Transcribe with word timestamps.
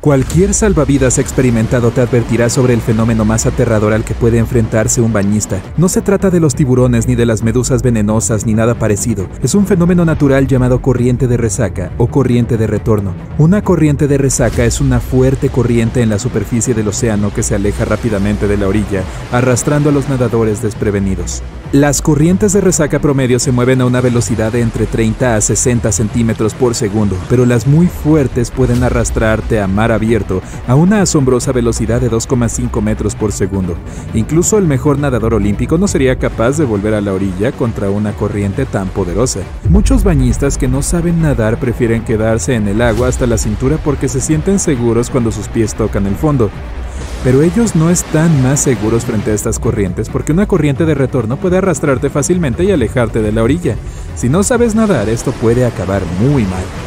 Cualquier 0.00 0.54
salvavidas 0.54 1.18
experimentado 1.18 1.90
te 1.90 2.02
advertirá 2.02 2.48
sobre 2.48 2.74
el 2.74 2.80
fenómeno 2.80 3.24
más 3.24 3.46
aterrador 3.46 3.92
al 3.92 4.04
que 4.04 4.14
puede 4.14 4.38
enfrentarse 4.38 5.00
un 5.00 5.12
bañista. 5.12 5.60
No 5.78 5.88
se 5.88 6.02
trata 6.02 6.30
de 6.30 6.38
los 6.38 6.54
tiburones 6.54 7.08
ni 7.08 7.16
de 7.16 7.26
las 7.26 7.42
medusas 7.42 7.82
venenosas 7.82 8.46
ni 8.46 8.54
nada 8.54 8.78
parecido. 8.78 9.26
Es 9.42 9.54
un 9.54 9.66
fenómeno 9.66 10.04
natural 10.04 10.46
llamado 10.46 10.80
corriente 10.80 11.26
de 11.26 11.38
resaca 11.38 11.90
o 11.96 12.06
corriente 12.08 12.56
de 12.56 12.66
retorno. 12.66 13.14
Una 13.38 13.62
corriente 13.62 14.06
de 14.06 14.18
resaca 14.18 14.64
es 14.64 14.80
una 14.80 15.00
fuerte 15.00 15.48
corriente 15.48 16.02
en 16.02 16.10
la 16.10 16.18
superficie 16.18 16.74
del 16.74 16.88
océano 16.88 17.32
que 17.34 17.42
se 17.42 17.54
aleja 17.54 17.84
rápidamente 17.84 18.46
de 18.46 18.58
la 18.58 18.68
orilla, 18.68 19.02
arrastrando 19.32 19.88
a 19.88 19.92
los 19.92 20.08
nadadores 20.08 20.62
desprevenidos. 20.62 21.42
Las 21.72 22.00
corrientes 22.00 22.52
de 22.52 22.60
resaca 22.60 23.00
promedio 23.00 23.40
se 23.40 23.50
mueven 23.50 23.80
a 23.80 23.86
una 23.86 24.00
velocidad 24.00 24.52
de 24.52 24.60
entre 24.60 24.86
30 24.86 25.34
a 25.34 25.40
60 25.40 25.90
centímetros 25.90 26.54
por 26.54 26.76
segundo, 26.76 27.16
pero 27.28 27.44
las 27.44 27.66
muy 27.66 27.88
fuertes 27.88 28.52
pueden 28.52 28.84
arrastrarte 28.84 29.60
a 29.60 29.66
abierto 29.92 30.42
a 30.66 30.74
una 30.74 31.02
asombrosa 31.02 31.52
velocidad 31.52 32.00
de 32.00 32.10
2,5 32.10 32.80
metros 32.80 33.14
por 33.14 33.32
segundo. 33.32 33.76
Incluso 34.14 34.58
el 34.58 34.66
mejor 34.66 34.98
nadador 34.98 35.34
olímpico 35.34 35.78
no 35.78 35.88
sería 35.88 36.18
capaz 36.18 36.58
de 36.58 36.64
volver 36.64 36.94
a 36.94 37.00
la 37.00 37.12
orilla 37.12 37.52
contra 37.52 37.90
una 37.90 38.12
corriente 38.12 38.66
tan 38.66 38.88
poderosa. 38.88 39.40
Muchos 39.68 40.04
bañistas 40.04 40.58
que 40.58 40.68
no 40.68 40.82
saben 40.82 41.22
nadar 41.22 41.58
prefieren 41.58 42.04
quedarse 42.04 42.54
en 42.54 42.68
el 42.68 42.82
agua 42.82 43.08
hasta 43.08 43.26
la 43.26 43.38
cintura 43.38 43.78
porque 43.84 44.08
se 44.08 44.20
sienten 44.20 44.58
seguros 44.58 45.10
cuando 45.10 45.32
sus 45.32 45.48
pies 45.48 45.74
tocan 45.74 46.06
el 46.06 46.14
fondo. 46.14 46.50
Pero 47.24 47.42
ellos 47.42 47.74
no 47.74 47.90
están 47.90 48.42
más 48.42 48.60
seguros 48.60 49.04
frente 49.04 49.32
a 49.32 49.34
estas 49.34 49.58
corrientes 49.58 50.08
porque 50.08 50.32
una 50.32 50.46
corriente 50.46 50.84
de 50.84 50.94
retorno 50.94 51.36
puede 51.36 51.58
arrastrarte 51.58 52.10
fácilmente 52.10 52.64
y 52.64 52.70
alejarte 52.70 53.20
de 53.20 53.32
la 53.32 53.42
orilla. 53.42 53.76
Si 54.14 54.28
no 54.28 54.42
sabes 54.42 54.74
nadar, 54.74 55.08
esto 55.08 55.32
puede 55.32 55.66
acabar 55.66 56.02
muy 56.20 56.44
mal. 56.44 56.85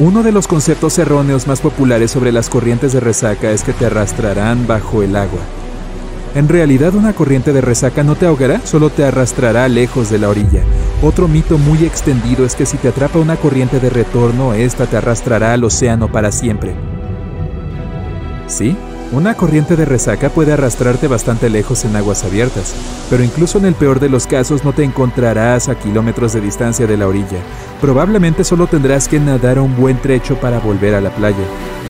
Uno 0.00 0.22
de 0.22 0.32
los 0.32 0.48
conceptos 0.48 0.98
erróneos 0.98 1.46
más 1.46 1.60
populares 1.60 2.10
sobre 2.10 2.32
las 2.32 2.48
corrientes 2.48 2.94
de 2.94 3.00
resaca 3.00 3.50
es 3.50 3.62
que 3.62 3.74
te 3.74 3.84
arrastrarán 3.84 4.66
bajo 4.66 5.02
el 5.02 5.14
agua. 5.14 5.42
En 6.34 6.48
realidad 6.48 6.94
una 6.94 7.12
corriente 7.12 7.52
de 7.52 7.60
resaca 7.60 8.02
no 8.02 8.14
te 8.14 8.24
ahogará, 8.24 8.62
solo 8.64 8.88
te 8.88 9.04
arrastrará 9.04 9.68
lejos 9.68 10.08
de 10.08 10.18
la 10.18 10.30
orilla. 10.30 10.62
Otro 11.02 11.28
mito 11.28 11.58
muy 11.58 11.84
extendido 11.84 12.46
es 12.46 12.54
que 12.54 12.64
si 12.64 12.78
te 12.78 12.88
atrapa 12.88 13.18
una 13.18 13.36
corriente 13.36 13.78
de 13.78 13.90
retorno, 13.90 14.54
esta 14.54 14.86
te 14.86 14.96
arrastrará 14.96 15.52
al 15.52 15.64
océano 15.64 16.10
para 16.10 16.32
siempre. 16.32 16.74
Sí, 18.46 18.78
una 19.12 19.34
corriente 19.34 19.76
de 19.76 19.84
resaca 19.84 20.30
puede 20.30 20.52
arrastrarte 20.52 21.08
bastante 21.08 21.50
lejos 21.50 21.84
en 21.84 21.96
aguas 21.96 22.24
abiertas, 22.24 22.74
pero 23.10 23.24
incluso 23.24 23.58
en 23.58 23.66
el 23.66 23.74
peor 23.74 23.98
de 23.98 24.08
los 24.08 24.26
casos 24.26 24.64
no 24.64 24.72
te 24.72 24.84
encontrarás 24.84 25.68
a 25.68 25.78
kilómetros 25.78 26.32
de 26.32 26.40
distancia 26.40 26.86
de 26.86 26.96
la 26.96 27.08
orilla. 27.08 27.38
Probablemente 27.80 28.44
solo 28.44 28.66
tendrás 28.66 29.08
que 29.08 29.18
nadar 29.18 29.58
un 29.58 29.76
buen 29.76 30.00
trecho 30.00 30.36
para 30.36 30.60
volver 30.60 30.94
a 30.94 31.00
la 31.00 31.10
playa. 31.10 31.89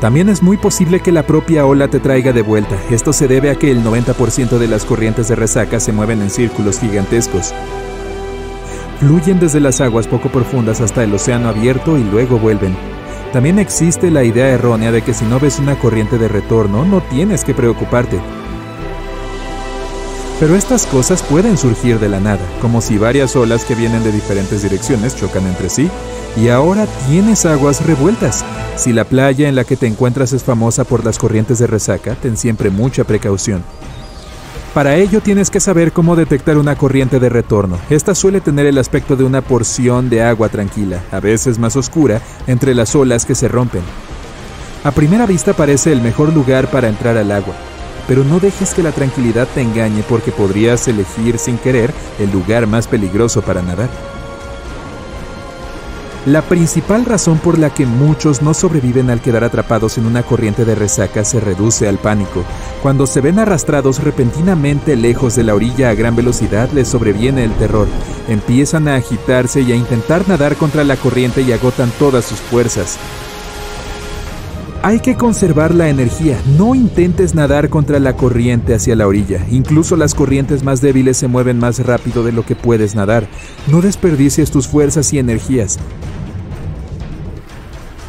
También 0.00 0.28
es 0.28 0.42
muy 0.42 0.58
posible 0.58 1.00
que 1.00 1.10
la 1.10 1.26
propia 1.26 1.64
ola 1.64 1.88
te 1.88 2.00
traiga 2.00 2.32
de 2.32 2.42
vuelta. 2.42 2.76
Esto 2.90 3.14
se 3.14 3.28
debe 3.28 3.50
a 3.50 3.54
que 3.54 3.70
el 3.70 3.82
90% 3.82 4.58
de 4.58 4.68
las 4.68 4.84
corrientes 4.84 5.28
de 5.28 5.36
resaca 5.36 5.80
se 5.80 5.92
mueven 5.92 6.20
en 6.20 6.28
círculos 6.28 6.78
gigantescos. 6.80 7.54
Fluyen 9.00 9.40
desde 9.40 9.60
las 9.60 9.80
aguas 9.80 10.06
poco 10.06 10.28
profundas 10.28 10.80
hasta 10.80 11.02
el 11.02 11.14
océano 11.14 11.48
abierto 11.48 11.96
y 11.96 12.04
luego 12.04 12.38
vuelven. 12.38 12.76
También 13.32 13.58
existe 13.58 14.10
la 14.10 14.22
idea 14.22 14.48
errónea 14.48 14.92
de 14.92 15.02
que 15.02 15.14
si 15.14 15.24
no 15.24 15.40
ves 15.40 15.58
una 15.58 15.78
corriente 15.78 16.18
de 16.18 16.28
retorno 16.28 16.84
no 16.84 17.00
tienes 17.02 17.44
que 17.44 17.54
preocuparte. 17.54 18.20
Pero 20.38 20.54
estas 20.54 20.84
cosas 20.86 21.22
pueden 21.22 21.56
surgir 21.56 21.98
de 21.98 22.10
la 22.10 22.20
nada, 22.20 22.44
como 22.60 22.82
si 22.82 22.98
varias 22.98 23.34
olas 23.36 23.64
que 23.64 23.74
vienen 23.74 24.04
de 24.04 24.12
diferentes 24.12 24.62
direcciones 24.62 25.16
chocan 25.16 25.46
entre 25.46 25.70
sí 25.70 25.90
y 26.36 26.48
ahora 26.48 26.86
tienes 27.08 27.46
aguas 27.46 27.84
revueltas. 27.86 28.44
Si 28.76 28.92
la 28.92 29.04
playa 29.04 29.48
en 29.48 29.54
la 29.54 29.64
que 29.64 29.76
te 29.76 29.86
encuentras 29.86 30.34
es 30.34 30.44
famosa 30.44 30.84
por 30.84 31.04
las 31.04 31.18
corrientes 31.18 31.58
de 31.58 31.66
resaca, 31.66 32.14
ten 32.14 32.36
siempre 32.36 32.68
mucha 32.68 33.04
precaución. 33.04 33.64
Para 34.74 34.96
ello 34.96 35.22
tienes 35.22 35.48
que 35.48 35.60
saber 35.60 35.92
cómo 35.92 36.14
detectar 36.14 36.58
una 36.58 36.76
corriente 36.76 37.18
de 37.18 37.30
retorno. 37.30 37.78
Esta 37.88 38.14
suele 38.14 38.42
tener 38.42 38.66
el 38.66 38.76
aspecto 38.76 39.16
de 39.16 39.24
una 39.24 39.40
porción 39.40 40.10
de 40.10 40.22
agua 40.22 40.50
tranquila, 40.50 41.02
a 41.10 41.20
veces 41.20 41.58
más 41.58 41.74
oscura, 41.76 42.20
entre 42.46 42.74
las 42.74 42.94
olas 42.94 43.24
que 43.24 43.34
se 43.34 43.48
rompen. 43.48 43.80
A 44.84 44.90
primera 44.90 45.24
vista 45.24 45.54
parece 45.54 45.90
el 45.90 46.02
mejor 46.02 46.34
lugar 46.34 46.70
para 46.70 46.88
entrar 46.88 47.16
al 47.16 47.32
agua, 47.32 47.54
pero 48.06 48.24
no 48.24 48.38
dejes 48.38 48.74
que 48.74 48.82
la 48.82 48.92
tranquilidad 48.92 49.48
te 49.54 49.62
engañe 49.62 50.04
porque 50.06 50.32
podrías 50.32 50.86
elegir 50.86 51.38
sin 51.38 51.56
querer 51.56 51.94
el 52.20 52.30
lugar 52.30 52.66
más 52.66 52.86
peligroso 52.86 53.40
para 53.40 53.62
nadar. 53.62 53.88
La 56.26 56.42
principal 56.42 57.04
razón 57.04 57.38
por 57.38 57.56
la 57.56 57.70
que 57.70 57.86
muchos 57.86 58.42
no 58.42 58.52
sobreviven 58.52 59.10
al 59.10 59.20
quedar 59.20 59.44
atrapados 59.44 59.96
en 59.96 60.06
una 60.06 60.24
corriente 60.24 60.64
de 60.64 60.74
resaca 60.74 61.24
se 61.24 61.38
reduce 61.38 61.86
al 61.86 61.98
pánico. 61.98 62.42
Cuando 62.82 63.06
se 63.06 63.20
ven 63.20 63.38
arrastrados 63.38 64.02
repentinamente 64.02 64.96
lejos 64.96 65.36
de 65.36 65.44
la 65.44 65.54
orilla 65.54 65.90
a 65.90 65.94
gran 65.94 66.16
velocidad 66.16 66.68
les 66.72 66.88
sobreviene 66.88 67.44
el 67.44 67.52
terror. 67.52 67.86
Empiezan 68.28 68.88
a 68.88 68.96
agitarse 68.96 69.60
y 69.60 69.70
a 69.70 69.76
intentar 69.76 70.28
nadar 70.28 70.56
contra 70.56 70.82
la 70.82 70.96
corriente 70.96 71.42
y 71.42 71.52
agotan 71.52 71.92
todas 71.96 72.24
sus 72.24 72.40
fuerzas. 72.40 72.98
Hay 74.82 74.98
que 74.98 75.16
conservar 75.16 75.74
la 75.74 75.88
energía, 75.90 76.38
no 76.58 76.74
intentes 76.74 77.36
nadar 77.36 77.68
contra 77.70 78.00
la 78.00 78.16
corriente 78.16 78.74
hacia 78.74 78.96
la 78.96 79.06
orilla, 79.06 79.46
incluso 79.50 79.96
las 79.96 80.14
corrientes 80.14 80.64
más 80.64 80.80
débiles 80.80 81.16
se 81.16 81.28
mueven 81.28 81.58
más 81.58 81.78
rápido 81.84 82.24
de 82.24 82.32
lo 82.32 82.44
que 82.44 82.56
puedes 82.56 82.94
nadar, 82.94 83.28
no 83.68 83.80
desperdicies 83.80 84.50
tus 84.50 84.68
fuerzas 84.68 85.12
y 85.12 85.18
energías. 85.18 85.78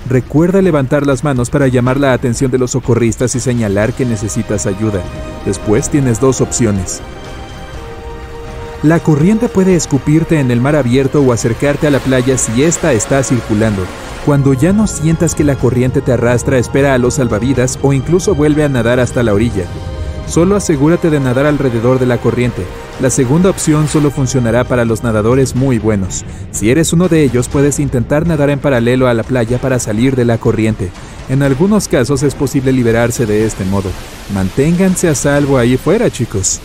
Recuerda 0.10 0.62
levantar 0.62 1.06
las 1.06 1.26
manos 1.26 1.50
para 1.50 1.68
llamar 1.68 2.00
la 2.00 2.14
atención 2.14 2.50
de 2.50 2.58
los 2.58 2.72
socorristas 2.72 3.36
y 3.36 3.42
señalar 3.42 3.92
que 3.92 4.06
necesitas 4.06 4.66
ayuda. 4.66 5.02
Después 5.46 5.90
tienes 5.90 6.22
dos 6.22 6.40
opciones. 6.40 7.02
La 8.84 9.00
corriente 9.00 9.50
puede 9.50 9.76
escupirte 9.76 10.40
en 10.40 10.50
el 10.50 10.62
mar 10.62 10.78
abierto 10.78 11.22
o 11.22 11.34
acercarte 11.34 11.88
a 11.88 11.90
la 11.90 12.00
playa 12.00 12.38
si 12.38 12.64
ésta 12.64 12.94
está 12.94 13.22
circulando. 13.22 13.84
Cuando 14.26 14.54
ya 14.54 14.72
no 14.72 14.88
sientas 14.88 15.36
que 15.36 15.44
la 15.44 15.56
corriente 15.56 16.00
te 16.02 16.14
arrastra, 16.14 16.58
espera 16.58 16.94
a 16.94 16.98
los 16.98 17.16
salvavidas 17.16 17.78
o 17.82 17.92
incluso 17.92 18.34
vuelve 18.34 18.64
a 18.64 18.70
nadar 18.70 19.02
hasta 19.02 19.24
la 19.24 19.34
orilla. 19.34 19.66
Solo 20.28 20.58
asegúrate 20.58 21.10
de 21.10 21.20
nadar 21.20 21.46
alrededor 21.46 22.00
de 22.00 22.06
la 22.06 22.18
corriente. 22.18 22.64
La 23.02 23.10
segunda 23.10 23.50
opción 23.50 23.88
solo 23.88 24.12
funcionará 24.12 24.66
para 24.66 24.84
los 24.84 25.02
nadadores 25.02 25.56
muy 25.56 25.80
buenos. 25.80 26.26
Si 26.52 26.70
eres 26.70 26.92
uno 26.92 27.08
de 27.08 27.24
ellos, 27.24 27.48
puedes 27.48 27.80
intentar 27.80 28.28
nadar 28.28 28.50
en 28.50 28.60
paralelo 28.60 29.08
a 29.08 29.14
la 29.14 29.24
playa 29.24 29.58
para 29.58 29.80
salir 29.80 30.16
de 30.16 30.26
la 30.26 30.38
corriente. 30.38 30.92
En 31.30 31.44
algunos 31.44 31.88
casos 31.88 32.24
es 32.24 32.36
posible 32.36 32.74
liberarse 32.74 33.26
de 33.26 33.46
este 33.46 33.64
modo. 33.66 33.90
Manténganse 34.34 35.08
a 35.08 35.16
salvo 35.16 35.58
ahí 35.58 35.78
fuera, 35.78 36.10
chicos. 36.10 36.60